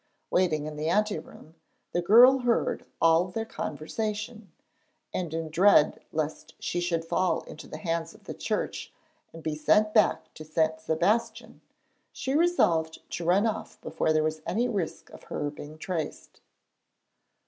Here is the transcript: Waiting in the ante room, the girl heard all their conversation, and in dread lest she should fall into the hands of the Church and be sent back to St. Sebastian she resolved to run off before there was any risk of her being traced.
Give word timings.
Waiting 0.31 0.65
in 0.65 0.77
the 0.77 0.89
ante 0.89 1.19
room, 1.19 1.53
the 1.91 2.01
girl 2.01 2.39
heard 2.39 2.87
all 2.99 3.25
their 3.27 3.45
conversation, 3.45 4.51
and 5.13 5.31
in 5.31 5.49
dread 5.51 6.01
lest 6.11 6.55
she 6.59 6.79
should 6.79 7.05
fall 7.05 7.41
into 7.43 7.67
the 7.67 7.77
hands 7.77 8.15
of 8.15 8.23
the 8.23 8.33
Church 8.33 8.91
and 9.31 9.43
be 9.43 9.53
sent 9.53 9.93
back 9.93 10.33
to 10.33 10.43
St. 10.43 10.79
Sebastian 10.81 11.61
she 12.11 12.33
resolved 12.33 13.07
to 13.11 13.25
run 13.25 13.45
off 13.45 13.79
before 13.81 14.11
there 14.11 14.23
was 14.23 14.41
any 14.47 14.67
risk 14.67 15.11
of 15.11 15.25
her 15.25 15.51
being 15.51 15.77
traced. 15.77 16.41